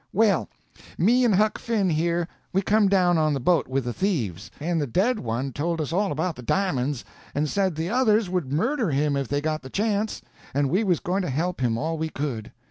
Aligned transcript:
"Well, 0.13 0.49
me 0.97 1.23
and 1.23 1.35
Huck 1.35 1.59
Finn 1.59 1.91
here, 1.91 2.27
we 2.53 2.63
come 2.63 2.89
down 2.89 3.19
on 3.19 3.35
the 3.35 3.39
boat 3.39 3.67
with 3.67 3.83
the 3.83 3.93
thieves, 3.93 4.49
and 4.59 4.81
the 4.81 4.87
dead 4.87 5.19
one 5.19 5.53
told 5.53 5.79
us 5.79 5.93
all 5.93 6.11
about 6.11 6.35
the 6.35 6.41
di'monds, 6.41 7.03
and 7.35 7.47
said 7.47 7.75
the 7.75 7.91
others 7.91 8.27
would 8.27 8.51
murder 8.51 8.89
him 8.89 9.15
if 9.15 9.27
they 9.27 9.41
got 9.41 9.61
the 9.61 9.69
chance; 9.69 10.23
and 10.55 10.71
we 10.71 10.83
was 10.83 10.99
going 11.01 11.21
to 11.21 11.29
help 11.29 11.61
him 11.61 11.77
all 11.77 11.99
we 11.99 12.09
could. 12.09 12.51